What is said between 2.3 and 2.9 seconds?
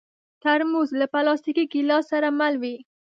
مل وي.